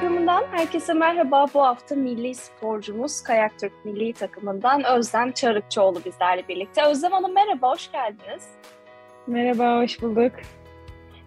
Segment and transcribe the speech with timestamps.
[0.00, 1.46] Programından herkese merhaba.
[1.54, 6.86] Bu hafta milli sporcumuz Kayak Türk milli takımından Özlem Çarıkçıoğlu bizlerle birlikte.
[6.86, 8.48] Özlem Hanım merhaba, hoş geldiniz.
[9.26, 10.32] Merhaba, hoş bulduk.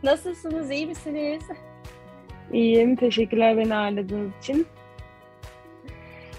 [0.03, 1.43] Nasılsınız, iyi misiniz?
[2.53, 4.67] İyiyim, teşekkürler beni ağırladığınız için.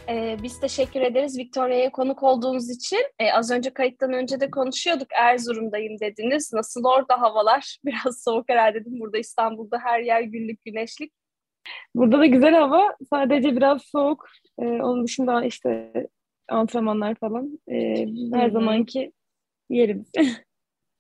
[0.09, 3.03] Ee, biz teşekkür ederiz Victoria'ya konuk olduğunuz için.
[3.19, 5.09] Ee, az önce kayıttan önce de konuşuyorduk.
[5.12, 6.53] Erzurum'dayım dediniz.
[6.53, 7.78] Nasıl orada havalar?
[7.84, 9.01] Biraz soğuk herhalde dedim.
[9.01, 11.20] Burada İstanbul'da her yer güllük güneşlik.
[11.94, 14.28] Burada da güzel hava, sadece biraz soğuk.
[14.58, 15.92] Ee, onun dışında işte
[16.48, 17.61] antrenmanlar falan.
[17.72, 19.12] Ee, her zamanki
[19.70, 20.12] yerimiz.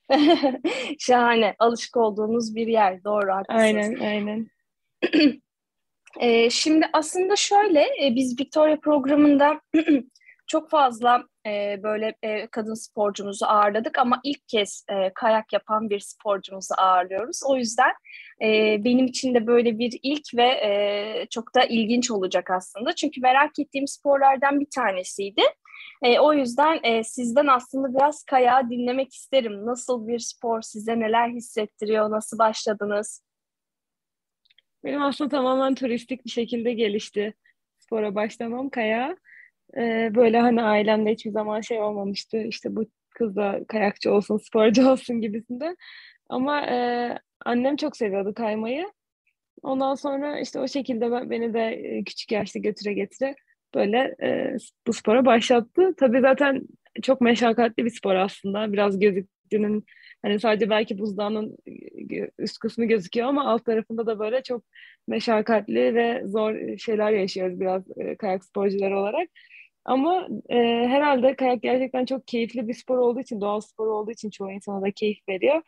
[0.98, 1.54] Şahane.
[1.58, 3.04] Alışık olduğunuz bir yer.
[3.04, 3.64] Doğru, haklısınız.
[3.64, 4.46] aynen, aynen.
[6.20, 9.60] Ee, şimdi aslında şöyle, e, biz Victoria programında
[10.46, 16.00] çok fazla e, böyle e, kadın sporcumuzu ağırladık ama ilk kez e, kayak yapan bir
[16.00, 17.40] sporcumuzu ağırlıyoruz.
[17.46, 17.92] O yüzden
[18.42, 22.94] e, benim için de böyle bir ilk ve e, çok da ilginç olacak aslında.
[22.94, 25.42] Çünkü merak ettiğim sporlardan bir tanesiydi.
[26.02, 29.66] E, o yüzden e, sizden aslında biraz kayağı dinlemek isterim.
[29.66, 33.22] Nasıl bir spor size neler hissettiriyor, nasıl başladınız?
[34.84, 37.34] Benim aslında tamamen turistik bir şekilde gelişti
[37.78, 39.16] spora başlamam kayağa.
[39.76, 42.42] Ee, böyle hani ailemde hiçbir zaman şey olmamıştı.
[42.42, 45.76] İşte bu kız da kayakçı olsun, sporcu olsun gibisinde.
[46.28, 46.76] Ama e,
[47.44, 48.86] annem çok seviyordu kaymayı.
[49.62, 53.34] Ondan sonra işte o şekilde ben, beni de e, küçük yaşta götüre getire
[53.74, 54.56] böyle e,
[54.86, 55.94] bu spora başlattı.
[55.96, 56.62] Tabii zaten
[57.02, 58.72] çok meşakkatli bir spor aslında.
[58.72, 59.84] Biraz gözüktüğünün
[60.22, 61.56] hani sadece belki buzdağının
[62.10, 64.64] e, üst kısmı gözüküyor ama alt tarafında da böyle çok
[65.08, 69.28] meşakkatli ve zor şeyler yaşıyoruz biraz e, kayak sporcuları olarak.
[69.84, 70.56] Ama e,
[70.88, 74.82] herhalde kayak gerçekten çok keyifli bir spor olduğu için, doğal spor olduğu için çoğu insana
[74.82, 75.62] da keyif veriyor.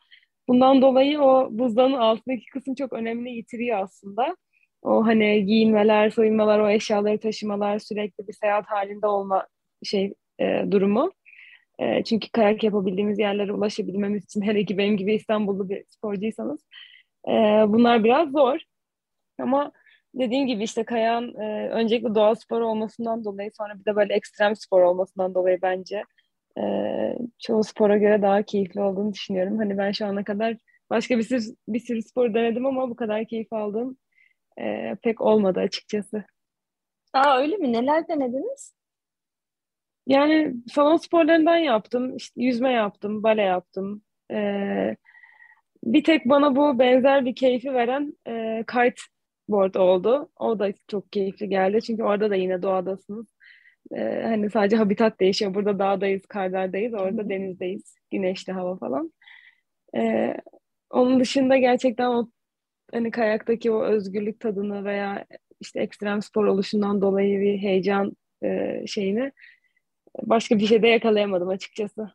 [0.49, 4.37] Bundan dolayı o buzdağının altındaki kısım çok önemli yitiriyor aslında.
[4.83, 9.47] O hani giyinmeler, soyunmalar, o eşyaları taşımalar, sürekli bir seyahat halinde olma
[9.83, 11.13] şey e, durumu.
[11.79, 16.61] E, çünkü kayak yapabildiğimiz yerlere ulaşabilmemiz için hele ki benim gibi İstanbullu bir sporcuysanız
[17.29, 17.33] e,
[17.69, 18.59] bunlar biraz zor.
[19.41, 19.73] Ama
[20.15, 24.57] dediğim gibi işte kayağın e, öncelikle doğal spor olmasından dolayı sonra bir de böyle ekstrem
[24.57, 26.05] spor olmasından dolayı bence
[26.59, 26.63] e,
[27.39, 29.59] çoğu spora göre daha keyifli olduğunu düşünüyorum.
[29.59, 30.57] Hani ben şu ana kadar
[30.91, 33.97] başka bir sürü, bir sürü spor denedim ama bu kadar keyif aldığım
[34.61, 36.25] e, pek olmadı açıkçası.
[37.12, 37.73] Aa öyle mi?
[37.73, 38.75] Neler denediniz?
[40.07, 44.03] Yani salon sporlarından yaptım, işte yüzme yaptım, bale yaptım.
[44.33, 44.37] E,
[45.85, 50.31] bir tek bana bu benzer bir keyfi veren e, kiteboard oldu.
[50.37, 53.27] O da çok keyifli geldi çünkü orada da yine doğadasınız.
[53.97, 55.54] E, hani sadece habitat değişiyor.
[55.54, 59.12] Burada dağdayız, karlardayız, orada denizdeyiz, güneşli hava falan.
[59.97, 60.34] E,
[60.91, 62.31] onun dışında gerçekten o
[62.93, 65.25] hani kayaktaki o özgürlük tadını veya
[65.60, 69.32] işte ekstrem spor oluşundan dolayı bir heyecan e, şeyini
[70.22, 72.10] başka bir şeyde yakalayamadım açıkçası.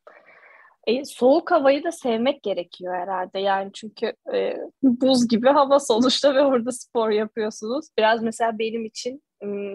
[0.88, 6.42] E, soğuk havayı da sevmek gerekiyor herhalde yani çünkü e, buz gibi hava sonuçta ve
[6.42, 7.88] orada spor yapıyorsunuz.
[7.98, 9.24] Biraz mesela benim için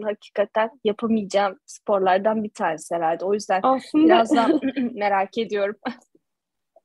[0.02, 3.24] hakikaten yapamayacağım sporlardan bir tanesi herhalde.
[3.24, 4.60] O yüzden Aslında birazdan
[4.94, 5.76] merak ediyorum.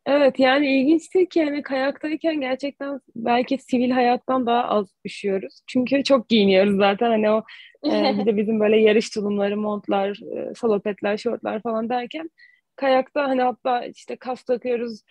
[0.05, 5.61] evet yani ilginçtir ki hani kayaktayken gerçekten belki sivil hayattan daha az üşüyoruz.
[5.67, 7.43] Çünkü çok giyiniyoruz zaten hani o
[7.85, 12.29] e, bir de bizim böyle yarış tulumları, montlar, e, salopetler, şortlar falan derken
[12.75, 15.01] kayakta hani hatta işte kas takıyoruz,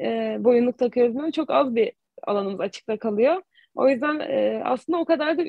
[0.00, 3.42] e, boyunluk takıyoruz ama çok az bir alanımız açıkta kalıyor.
[3.74, 5.42] O yüzden e, aslında o kadar da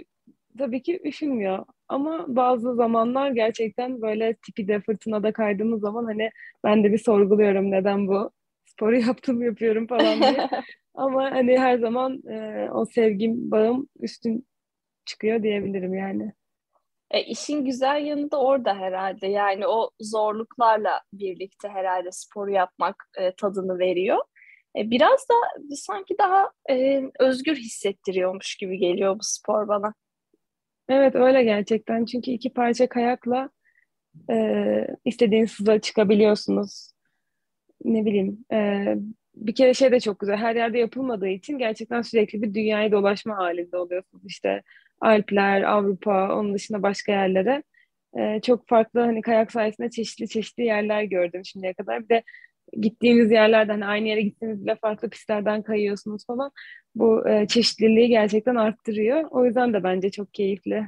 [0.59, 1.65] tabii ki üşünmüyor.
[1.87, 6.31] Ama bazı zamanlar gerçekten böyle tipide fırtınada kaydığımız zaman hani
[6.63, 8.31] ben de bir sorguluyorum neden bu
[8.65, 10.49] sporu yaptım yapıyorum falan diye.
[10.93, 14.47] Ama hani her zaman e, o sevgim, bağım üstün
[15.05, 16.33] çıkıyor diyebilirim yani.
[17.11, 19.27] E, işin güzel yanı da orada herhalde.
[19.27, 24.17] Yani o zorluklarla birlikte herhalde sporu yapmak e, tadını veriyor.
[24.75, 25.35] E, biraz da
[25.75, 29.93] sanki daha e, özgür hissettiriyormuş gibi geliyor bu spor bana.
[30.89, 32.05] Evet öyle gerçekten.
[32.05, 33.49] Çünkü iki parça kayakla
[34.31, 34.35] e,
[35.05, 36.91] istediğiniz hıza çıkabiliyorsunuz.
[37.83, 38.95] Ne bileyim e,
[39.35, 40.37] bir kere şey de çok güzel.
[40.37, 44.23] Her yerde yapılmadığı için gerçekten sürekli bir dünyayı dolaşma halinde oluyorsunuz.
[44.27, 44.61] İşte
[45.01, 47.63] Alpler, Avrupa, onun dışında başka yerlere.
[48.17, 52.03] Ee, çok farklı hani kayak sayesinde çeşitli çeşitli yerler gördüm şimdiye kadar.
[52.03, 52.23] Bir de
[52.73, 56.51] gittiğiniz yerlerden hani aynı yere gittiğiniz bile farklı pistlerden kayıyorsunuz falan.
[56.95, 59.23] Bu e, çeşitliliği gerçekten arttırıyor.
[59.31, 60.87] O yüzden de bence çok keyifli.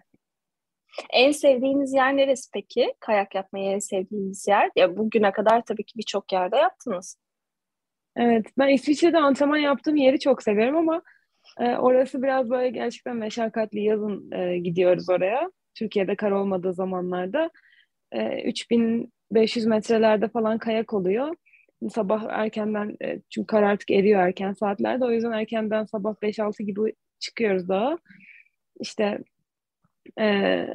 [1.14, 2.94] En sevdiğiniz yer neresi peki?
[3.00, 4.70] Kayak yapmayı en sevdiğiniz yer?
[4.76, 7.18] Ya bugüne kadar tabii ki birçok yerde yaptınız.
[8.16, 11.02] Evet, ben İsviçre'de antrenman yaptığım yeri çok seviyorum ama
[11.60, 13.84] e, orası biraz böyle gerçekten meşakkatli.
[13.84, 15.52] Yazın e, gidiyoruz oraya.
[15.76, 17.52] Türkiye'de kar olmadığı zamanlarda.
[18.12, 21.36] E, 3500 metrelerde falan kayak oluyor.
[21.90, 25.06] Sabah erkenden, e, çünkü kar artık eriyor erken saatlerde.
[25.06, 27.98] O yüzden erkenden sabah 5-6 gibi çıkıyoruz daha.
[28.80, 29.20] İşte
[30.20, 30.68] e,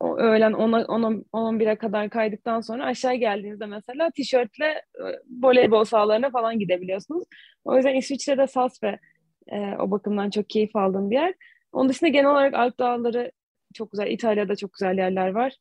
[0.00, 5.04] o öğlen 10-11'e kadar kaydıktan sonra aşağı geldiğinizde mesela tişörtle e,
[5.42, 7.24] voleybol sahalarına falan gidebiliyorsunuz.
[7.64, 8.98] O yüzden İsviçre'de Sas ve
[9.48, 11.34] e, o bakımdan çok keyif aldığım bir yer.
[11.72, 13.32] Onun dışında genel olarak Alp Dağları
[13.74, 14.10] çok güzel.
[14.10, 15.52] İtalya'da çok güzel yerler var.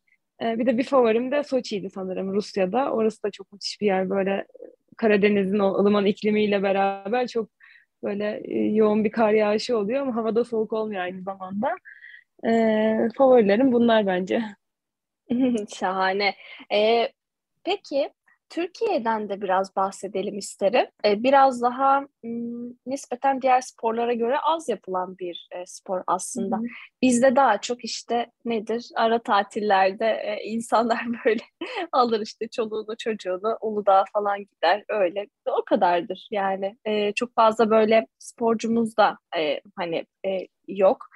[0.42, 2.92] E, bir de bir favorim de Soçi'ydi sanırım Rusya'da.
[2.92, 4.10] Orası da çok müthiş bir yer.
[4.10, 4.46] Böyle
[4.98, 7.50] Karadeniz'in o ılıman iklimiyle beraber çok
[8.04, 11.76] böyle e, yoğun bir kar yağışı oluyor ama havada soğuk olmuyor aynı zamanda.
[12.48, 12.52] E,
[13.18, 14.42] favorilerim bunlar bence.
[15.76, 16.36] Şahane.
[16.72, 17.10] Ee,
[17.64, 18.10] peki
[18.50, 20.88] Türkiye'den de biraz bahsedelim isterim.
[21.06, 22.08] Ee, biraz daha
[22.86, 26.58] nispeten diğer sporlara göre az yapılan bir e, spor aslında.
[26.58, 26.66] Hı hı.
[27.02, 28.90] Bizde daha çok işte nedir?
[28.96, 31.44] Ara tatillerde e, insanlar böyle
[31.92, 34.84] alır işte çoluğunu çocuğunu Uludağ'a falan gider.
[34.90, 36.78] Öyle o kadardır yani.
[36.86, 41.10] E, çok fazla böyle sporcumuz da e, hani e, yok.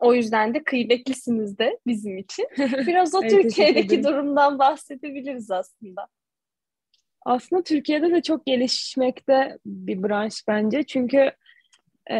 [0.00, 2.46] O yüzden de kıymetlisiniz de bizim için.
[2.86, 6.08] Biraz o Evet, Türkiye'deki durumdan bahsedebiliriz aslında.
[7.24, 10.82] Aslında Türkiye'de de çok gelişmekte bir branş bence.
[10.82, 11.30] Çünkü
[12.10, 12.16] e,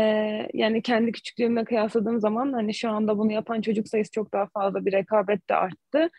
[0.54, 4.86] yani kendi küçüklüğümle kıyasladığım zaman hani şu anda bunu yapan çocuk sayısı çok daha fazla
[4.86, 6.10] bir rekabet de arttı.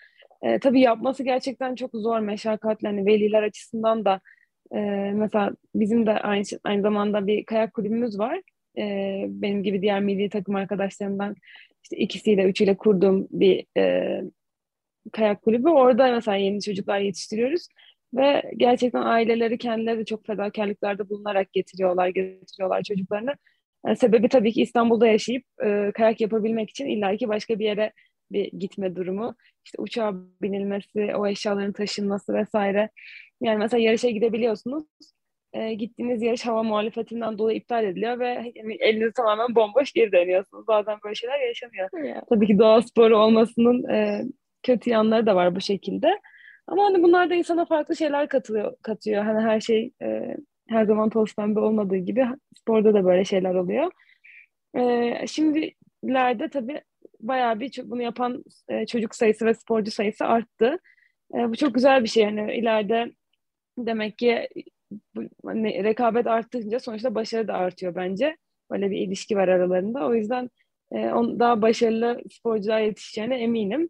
[0.41, 2.87] E, tabii yapması gerçekten çok zor, meşakkatli.
[2.87, 4.19] Hani veliler açısından da
[4.75, 4.79] e,
[5.15, 8.41] mesela bizim de aynı, aynı zamanda bir kayak kulübümüz var.
[8.77, 11.35] E, benim gibi diğer milli takım arkadaşlarımdan
[11.83, 14.21] işte ikisiyle, üçüyle kurduğum bir e,
[15.11, 15.69] kayak kulübü.
[15.69, 17.67] Orada mesela yeni çocuklar yetiştiriyoruz.
[18.13, 23.33] Ve gerçekten aileleri kendileri de çok fedakarlıklarda bulunarak getiriyorlar, getiriyorlar çocuklarını.
[23.85, 27.93] Yani sebebi tabii ki İstanbul'da yaşayıp e, kayak yapabilmek için illaki başka bir yere
[28.31, 29.35] bir gitme durumu.
[29.65, 32.89] İşte uçağa binilmesi, o eşyaların taşınması vesaire.
[33.41, 34.83] Yani mesela yarışa gidebiliyorsunuz.
[35.53, 40.67] E, gittiğiniz yarış hava muhalefetinden dolayı iptal ediliyor ve yani eliniz tamamen bomboş geri dönüyorsunuz.
[40.67, 41.89] Bazen böyle şeyler yaşanıyor.
[42.29, 44.23] Tabii ki doğa sporu olmasının e,
[44.63, 46.19] kötü yanları da var bu şekilde.
[46.69, 49.23] Ama hani bunlar da insana farklı şeyler katılıyor, katıyor.
[49.23, 50.37] Hani her şey e,
[50.69, 52.25] her zaman toz pembe olmadığı gibi
[52.57, 53.91] sporda da böyle şeyler oluyor.
[54.75, 56.81] E, şimdilerde tabii
[57.19, 60.79] bayağı bir bunu yapan e, çocuk sayısı ve sporcu sayısı arttı.
[61.35, 62.23] E, bu çok güzel bir şey.
[62.23, 63.11] Yani ileride
[63.77, 64.49] demek ki
[65.15, 68.37] bu, hani rekabet arttıkça sonuçta başarı da artıyor bence.
[68.71, 70.07] Böyle bir ilişki var aralarında.
[70.07, 70.49] O yüzden
[70.91, 73.89] e, on, daha başarılı sporcular yetişeceğine eminim.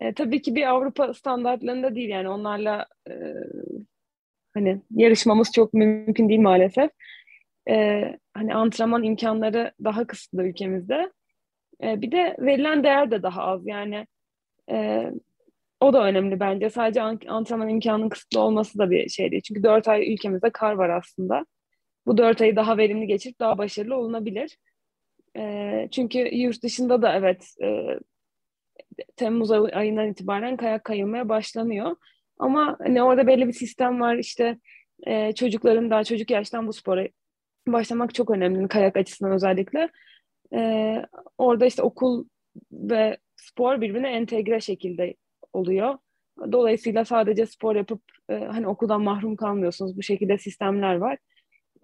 [0.00, 3.14] E, tabii ki bir Avrupa standartlarında değil yani onlarla e,
[4.54, 6.90] hani yarışmamız çok mümkün değil maalesef.
[7.68, 11.12] E, hani antrenman imkanları daha kısıtlı ülkemizde.
[11.82, 14.06] E, bir de verilen değer de daha az yani
[14.70, 15.06] e,
[15.80, 16.70] o da önemli bence.
[16.70, 19.42] Sadece an- antrenman imkanının kısıtlı olması da bir şey değil.
[19.42, 21.46] Çünkü 4 ay ülkemizde kar var aslında.
[22.06, 24.58] Bu 4 ayı daha verimli geçirip daha başarılı olunabilir.
[25.36, 27.98] E, çünkü yurt dışında da evet e,
[29.16, 31.96] Temmuz ay- ayından itibaren kayak kayılmaya başlanıyor.
[32.38, 34.58] Ama hani orada belli bir sistem var işte
[35.06, 37.08] e, çocukların daha çocuk yaştan bu spora
[37.68, 39.88] başlamak çok önemli kayak açısından özellikle.
[40.54, 40.94] E,
[41.38, 42.24] orada işte okul
[42.72, 45.14] ve spor birbirine entegre şekilde
[45.52, 45.98] oluyor.
[46.52, 49.96] Dolayısıyla sadece spor yapıp e, hani okuldan mahrum kalmıyorsunuz.
[49.96, 51.18] Bu şekilde sistemler var.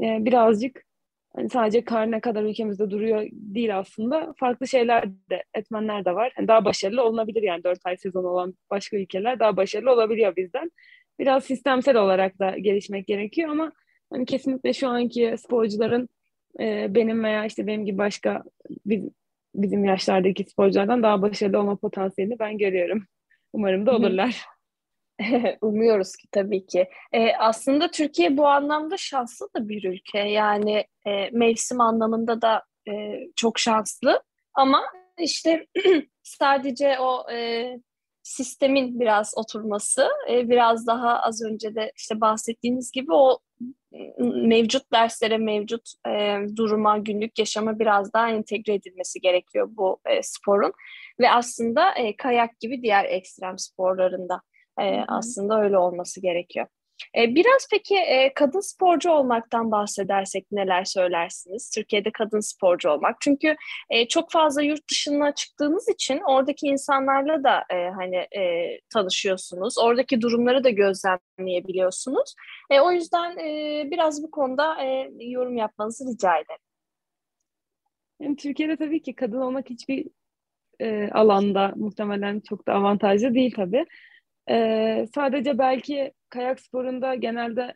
[0.03, 0.86] E, birazcık
[1.37, 4.35] hani sadece kar ne kadar ülkemizde duruyor değil aslında.
[4.37, 6.33] Farklı şeyler de, etmenler de var.
[6.39, 10.71] Yani daha başarılı olunabilir yani 4 ay sezonu olan başka ülkeler daha başarılı olabiliyor bizden.
[11.19, 13.73] Biraz sistemsel olarak da gelişmek gerekiyor ama
[14.13, 16.09] hani kesinlikle şu anki sporcuların
[16.61, 18.43] e, benim veya işte benim gibi başka
[18.87, 19.05] biz,
[19.55, 23.07] bizim yaşlardaki sporculardan daha başarılı olma potansiyelini ben görüyorum.
[23.53, 24.56] Umarım da olurlar.
[25.61, 26.89] Umuyoruz ki tabii ki.
[27.13, 30.19] Ee, aslında Türkiye bu anlamda şanslı da bir ülke.
[30.19, 34.23] Yani e, mevsim anlamında da e, çok şanslı.
[34.55, 34.83] Ama
[35.19, 35.67] işte
[36.23, 37.71] sadece o e,
[38.23, 43.39] sistemin biraz oturması, e, biraz daha az önce de işte bahsettiğiniz gibi o
[44.19, 50.73] mevcut derslere, mevcut e, duruma, günlük yaşama biraz daha entegre edilmesi gerekiyor bu e, sporun.
[51.21, 54.43] Ve aslında e, kayak gibi diğer ekstrem sporlarında
[54.81, 56.67] e, aslında öyle olması gerekiyor.
[57.17, 61.71] E, biraz peki e, kadın sporcu olmaktan bahsedersek neler söylersiniz?
[61.71, 63.17] Türkiye'de kadın sporcu olmak.
[63.21, 63.57] Çünkü
[63.91, 67.65] e, çok fazla yurt dışına çıktığınız için oradaki insanlarla da
[67.97, 68.27] hani
[68.93, 69.79] tanışıyorsunuz.
[69.79, 72.35] Oradaki durumları da gözlemleyebiliyorsunuz.
[72.83, 73.37] O yüzden
[73.91, 74.77] biraz bu konuda
[75.21, 76.61] yorum yapmanızı rica ederim.
[78.21, 80.07] Yani Türkiye'de tabii ki kadın olmak hiçbir
[81.13, 83.87] alanda muhtemelen çok da avantajlı değil tabii.
[84.51, 87.75] Ee, sadece belki kayak sporunda genelde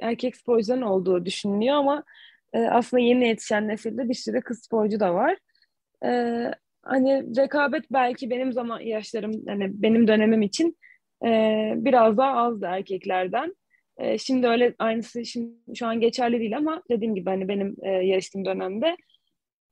[0.00, 2.04] erkek sporcuların olduğu düşünülüyor ama
[2.52, 5.36] e, aslında yeni yetişen nesilde bir sürü kız sporcu da var.
[6.04, 6.50] Ee,
[6.82, 10.78] hani rekabet belki benim zaman yaşlarım, hani benim dönemim için
[11.26, 13.56] e, biraz daha azdı erkeklerden.
[13.98, 17.90] E, şimdi öyle aynısı şimdi şu an geçerli değil ama dediğim gibi hani benim e,
[17.90, 18.96] yarıştığım dönemde.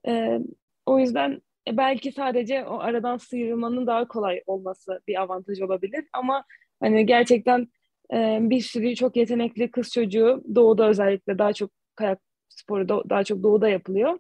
[0.08, 0.38] E,
[0.86, 1.40] o yüzden
[1.72, 6.44] belki sadece o aradan sıyrılmanın daha kolay olması bir avantaj olabilir ama
[6.80, 7.68] hani gerçekten
[8.14, 12.18] e, bir sürü çok yetenekli kız çocuğu doğuda özellikle daha çok kayak
[12.48, 14.18] sporu da, daha çok doğuda yapılıyor.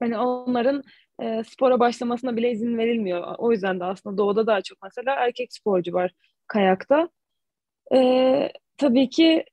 [0.00, 0.82] Hani onların
[1.22, 3.34] e, spora başlamasına bile izin verilmiyor.
[3.38, 6.12] O yüzden de aslında doğuda daha çok mesela erkek sporcu var
[6.46, 7.08] kayakta.
[7.94, 9.44] E, tabii ki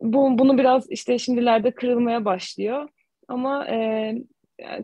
[0.00, 2.88] bu, bunu biraz işte şimdilerde kırılmaya başlıyor.
[3.28, 4.14] Ama e,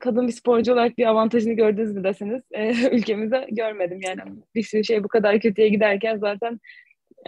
[0.00, 4.20] kadın bir sporcu olarak bir avantajını gördünüz mü deseniz e, ülkemizde görmedim yani
[4.54, 6.60] bir sürü şey bu kadar kötüye giderken zaten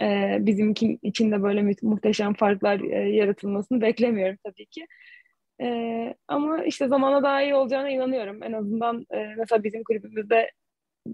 [0.01, 4.87] e, bizim için de böyle muhteşem farklar e, yaratılmasını beklemiyorum tabii ki.
[5.61, 8.43] E, ama işte zamana daha iyi olacağına inanıyorum.
[8.43, 10.51] En azından e, mesela bizim kulübümüzde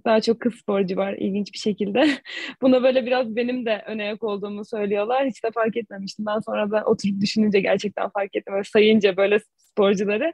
[0.05, 2.05] daha çok kız sporcu var ilginç bir şekilde.
[2.61, 5.27] Buna böyle biraz benim de öne yak olduğumu söylüyorlar.
[5.27, 6.25] Hiç de fark etmemiştim.
[6.25, 8.53] Ben sonra da oturup düşününce gerçekten fark ettim.
[8.53, 10.33] Böyle sayınca böyle sporcuları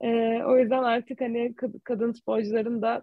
[0.00, 3.02] e, o yüzden artık hani kadın sporcuların da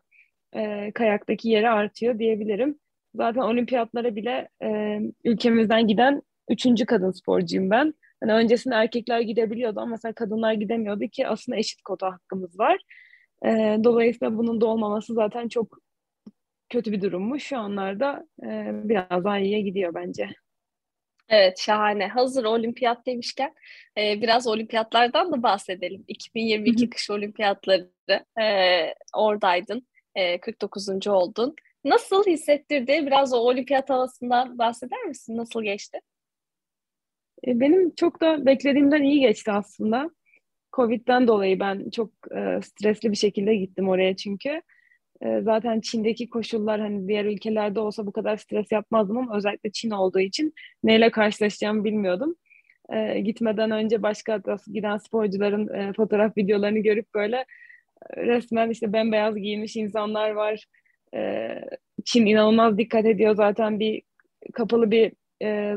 [0.55, 2.79] e, kayaktaki yeri artıyor diyebilirim.
[3.15, 7.93] Zaten olimpiyatlara bile e, ülkemizden giden üçüncü kadın sporcuyum ben.
[8.23, 12.77] Hani öncesinde erkekler gidebiliyordu ama mesela kadınlar gidemiyordu ki aslında eşit kota hakkımız var.
[13.45, 15.77] E, dolayısıyla bunun da olmaması zaten çok
[16.69, 17.43] kötü bir durummuş.
[17.43, 20.29] Şu anlarda e, biraz daha iyiye gidiyor bence.
[21.29, 22.07] Evet şahane.
[22.07, 23.53] Hazır olimpiyat demişken
[23.97, 26.03] e, biraz olimpiyatlardan da bahsedelim.
[26.07, 27.89] 2022 kış olimpiyatları
[28.41, 28.45] e,
[29.13, 29.87] oradaydın.
[30.15, 31.07] E, 49.
[31.07, 31.55] oldun.
[31.83, 33.05] Nasıl hissettirdi?
[33.05, 35.37] Biraz o olimpiyat havasından bahseder misin?
[35.37, 35.99] Nasıl geçti?
[37.47, 40.09] E, benim çok da beklediğimden iyi geçti aslında.
[40.73, 44.61] Covid'den dolayı ben çok e, stresli bir şekilde gittim oraya çünkü.
[45.21, 49.91] E, zaten Çin'deki koşullar hani diğer ülkelerde olsa bu kadar stres yapmazdım ama özellikle Çin
[49.91, 50.53] olduğu için
[50.83, 52.35] neyle karşılaşacağımı bilmiyordum.
[52.93, 54.41] E, gitmeden önce başka
[54.73, 57.45] giden sporcuların e, fotoğraf videolarını görüp böyle
[58.17, 60.65] resmen işte bembeyaz giymiş insanlar var.
[62.05, 64.01] Çin inanılmaz dikkat ediyor zaten bir
[64.53, 65.11] kapalı bir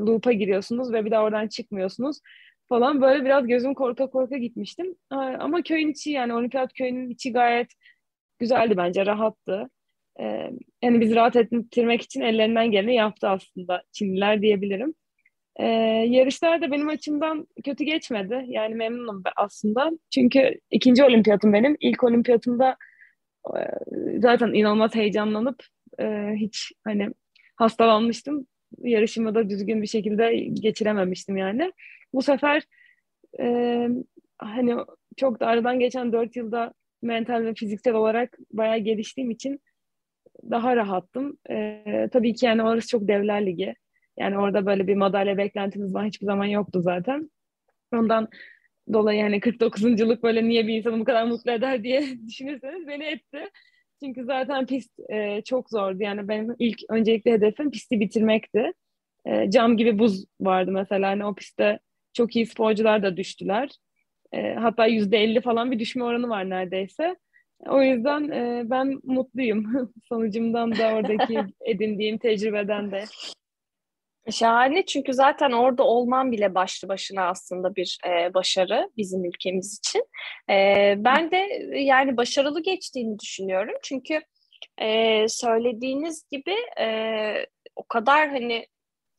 [0.07, 2.21] loop'a giriyorsunuz ve bir daha oradan çıkmıyorsunuz
[2.69, 4.95] falan böyle biraz gözüm korka korka gitmiştim.
[5.11, 7.69] Ama köyün içi yani olimpiyat köyünün içi gayet
[8.39, 9.71] güzeldi bence, rahattı.
[10.21, 10.51] Ee,
[10.83, 14.95] yani biz rahat ettirmek için ellerinden geleni yaptı aslında Çinliler diyebilirim.
[15.57, 15.67] Ee,
[16.09, 18.45] yarışlar da benim açımdan kötü geçmedi.
[18.49, 19.91] Yani memnunum aslında.
[20.15, 21.77] Çünkü ikinci olimpiyatım benim.
[21.81, 22.77] İlk olimpiyatımda
[23.57, 23.61] e,
[24.21, 25.65] zaten inanılmaz heyecanlanıp
[26.01, 27.09] e, hiç hani
[27.57, 28.47] hastalanmıştım.
[28.79, 31.73] Yarışımı da düzgün bir şekilde geçirememiştim yani.
[32.15, 32.63] Bu sefer
[33.41, 33.89] e,
[34.39, 34.77] hani
[35.17, 39.61] çok da aradan geçen dört yılda mental ve fiziksel olarak bayağı geliştiğim için
[40.51, 41.39] daha rahattım.
[41.51, 43.75] Ee, tabii ki yani orası çok devler ligi.
[44.19, 47.31] Yani orada böyle bir madalya beklentimiz var hiçbir zaman yoktu zaten.
[47.93, 48.29] Ondan
[48.93, 53.51] dolayı yani 49'unculuk böyle niye bir insanı bu kadar mutlu eder diye düşünürseniz beni etti.
[54.03, 56.03] Çünkü zaten pist e, çok zordu.
[56.03, 58.73] Yani benim ilk öncelikle hedefim pisti bitirmekti.
[59.27, 61.09] E, cam gibi buz vardı mesela.
[61.09, 61.79] Hani o pistte
[62.13, 63.71] çok iyi sporcular da düştüler.
[64.33, 67.17] E, hatta yüzde elli falan bir düşme oranı var neredeyse.
[67.67, 73.05] O yüzden e, ben mutluyum sonucumdan da oradaki edindiğim tecrübeden de.
[74.31, 80.05] Şahane çünkü zaten orada olman bile başlı başına aslında bir e, başarı bizim ülkemiz için.
[80.51, 81.37] E, ben de
[81.79, 84.21] yani başarılı geçtiğini düşünüyorum çünkü
[84.79, 86.87] e, söylediğiniz gibi e,
[87.77, 88.67] o kadar hani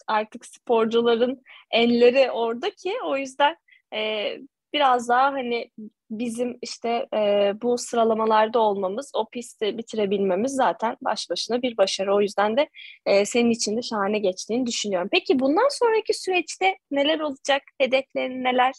[0.07, 3.57] artık sporcuların elleri orada ki o yüzden
[3.93, 4.31] e,
[4.73, 5.71] biraz daha hani
[6.11, 12.15] bizim işte e, bu sıralamalarda olmamız, o pisti bitirebilmemiz zaten baş başına bir başarı.
[12.15, 12.69] O yüzden de
[13.05, 15.09] e, senin için de şahane geçtiğini düşünüyorum.
[15.11, 17.61] Peki bundan sonraki süreçte neler olacak?
[17.77, 18.73] Hedeflerin neler?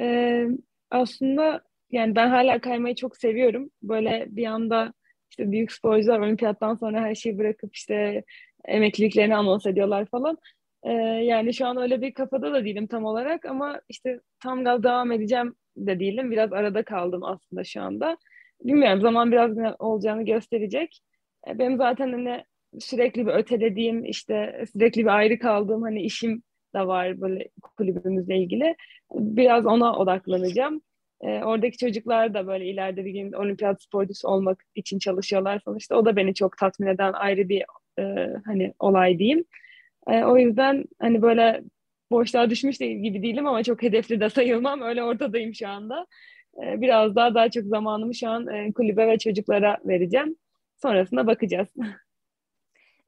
[0.00, 0.46] Ee,
[0.90, 3.70] aslında yani ben hala kaymayı çok seviyorum.
[3.82, 4.92] Böyle bir anda
[5.30, 8.24] işte büyük sporcular olimpiyattan sonra her şeyi bırakıp işte
[8.64, 10.38] emekliliklerini anons ediyorlar falan.
[10.84, 10.92] Ee,
[11.24, 15.12] yani şu an öyle bir kafada da değilim tam olarak ama işte tam gaz devam
[15.12, 16.30] edeceğim de değilim.
[16.30, 18.16] Biraz arada kaldım aslında şu anda.
[18.64, 21.00] Bilmiyorum zaman biraz ne olacağını gösterecek.
[21.48, 22.44] Ee, benim zaten hani
[22.80, 26.42] sürekli bir ötelediğim işte sürekli bir ayrı kaldığım hani işim
[26.74, 28.76] de var böyle kulübümüzle ilgili.
[29.14, 30.82] Biraz ona odaklanacağım.
[31.22, 35.96] Ee, oradaki çocuklar da böyle ileride bir gün olimpiyat sporcusu olmak için çalışıyorlar sonuçta.
[35.96, 37.64] O da beni çok tatmin eden ayrı bir
[37.98, 38.02] e,
[38.46, 39.44] hani olay diyeyim.
[40.08, 41.62] E, o yüzden hani böyle
[42.10, 44.82] boşluğa düşmüş değil gibi değilim ama çok hedefli de sayılmam.
[44.82, 46.06] Öyle ortadayım şu anda.
[46.64, 50.36] E, biraz daha daha çok zamanımı şu an e, kulübe ve çocuklara vereceğim.
[50.82, 51.68] Sonrasında bakacağız.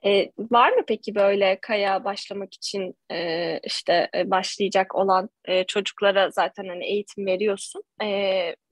[0.04, 6.30] E, var mı peki böyle kaya başlamak için e, işte e, başlayacak olan e, çocuklara
[6.30, 7.82] zaten hani eğitim veriyorsun.
[8.02, 8.06] E,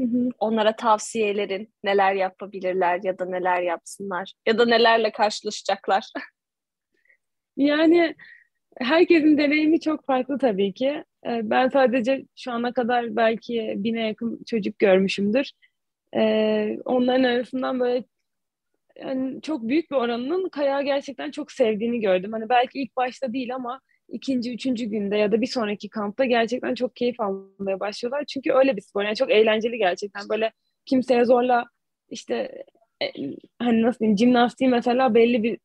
[0.00, 0.28] Hı hı.
[0.38, 6.04] onlara tavsiyelerin neler yapabilirler ya da neler yapsınlar ya da nelerle karşılaşacaklar.
[7.60, 8.14] Yani
[8.78, 11.04] herkesin deneyimi çok farklı tabii ki.
[11.26, 15.50] Ee, Ben sadece şu ana kadar belki bine yakın çocuk görmüşümdür.
[16.16, 18.04] Ee, onların arasından böyle
[19.02, 22.32] yani çok büyük bir oranının kayağı gerçekten çok sevdiğini gördüm.
[22.32, 26.74] Hani belki ilk başta değil ama ikinci, üçüncü günde ya da bir sonraki kampta gerçekten
[26.74, 28.24] çok keyif almaya başlıyorlar.
[28.24, 29.02] Çünkü öyle bir spor.
[29.04, 30.28] Yani çok eğlenceli gerçekten.
[30.28, 30.52] Böyle
[30.86, 31.64] kimseye zorla
[32.10, 32.64] işte
[33.02, 33.06] e,
[33.58, 35.58] hani nasıl diyeyim jimnastiği mesela belli bir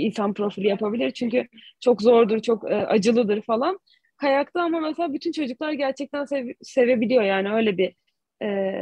[0.00, 1.10] insan profili yapabilir.
[1.10, 1.46] Çünkü
[1.80, 3.78] çok zordur, çok e, acılıdır falan.
[4.16, 7.94] Kayakta ama mesela bütün çocuklar gerçekten sev- sevebiliyor yani öyle bir
[8.42, 8.72] e,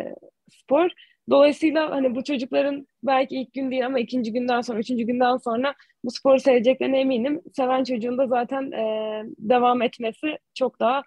[0.50, 0.90] spor.
[1.30, 5.74] Dolayısıyla hani bu çocukların belki ilk gün değil ama ikinci günden sonra, üçüncü günden sonra
[6.04, 7.40] bu sporu seveceklerine eminim.
[7.56, 11.02] Seven çocuğun da zaten e, devam etmesi çok daha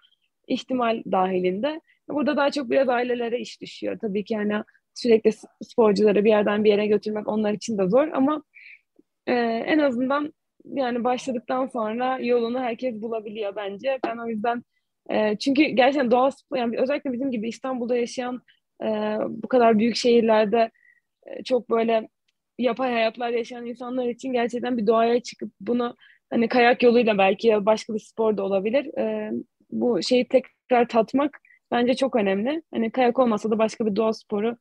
[0.48, 1.80] ihtimal dahilinde.
[2.08, 3.98] Burada daha çok biraz ailelere iş düşüyor.
[4.00, 4.62] Tabii ki hani
[4.94, 5.30] sürekli
[5.62, 8.42] sporcuları bir yerden bir yere götürmek onlar için de zor ama
[9.28, 9.32] ee,
[9.66, 10.32] en azından
[10.64, 13.98] yani başladıktan sonra yolunu herkes bulabiliyor bence.
[14.06, 14.64] Ben o yüzden
[15.10, 18.42] e, çünkü gerçekten spor yani özellikle bizim gibi İstanbul'da yaşayan
[18.82, 18.86] e,
[19.28, 20.70] bu kadar büyük şehirlerde
[21.26, 22.08] e, çok böyle
[22.58, 25.96] yapay hayatlar yaşayan insanlar için gerçekten bir doğaya çıkıp bunu
[26.30, 28.98] hani kayak yoluyla belki ya başka bir spor da olabilir.
[28.98, 29.32] E,
[29.70, 32.62] bu şeyi tekrar tatmak bence çok önemli.
[32.74, 34.56] Hani kayak olmasa da başka bir doğa sporu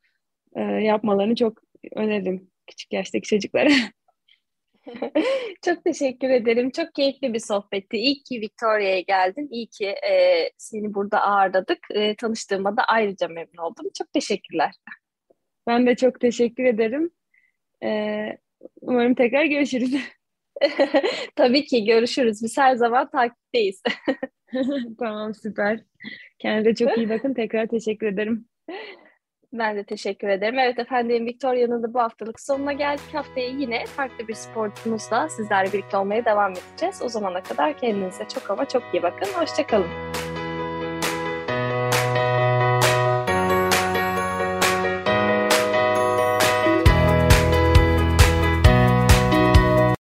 [0.56, 1.62] e, yapmalarını çok
[1.96, 3.70] öneririm küçük yaştaki çocuklara.
[5.66, 6.72] Çok teşekkür ederim.
[6.72, 7.98] Çok keyifli bir sohbetti.
[7.98, 9.48] İyi ki Victoria'ya geldin.
[9.52, 11.80] İyi ki e, seni burada ağırladık.
[11.90, 13.86] E, tanıştığıma da ayrıca memnun oldum.
[13.98, 14.72] Çok teşekkürler.
[15.68, 17.12] Ben de çok teşekkür ederim.
[17.84, 18.38] Ee,
[18.82, 19.96] umarım tekrar görüşürüz.
[21.36, 22.44] Tabii ki görüşürüz.
[22.44, 23.82] Biz her zaman takipteyiz.
[25.00, 25.84] Tamam süper.
[26.40, 27.34] Kendinize çok iyi bakın.
[27.34, 28.46] Tekrar teşekkür ederim.
[29.54, 30.60] Ben de teşekkür ederim.
[30.60, 33.14] Evet efendim Victoria'nın da bu haftalık sonuna geldik.
[33.14, 37.02] Haftaya yine farklı bir sporcumuzla sizlerle birlikte olmaya devam edeceğiz.
[37.02, 39.28] O zamana kadar kendinize çok ama çok iyi bakın.
[39.34, 39.88] Hoşçakalın.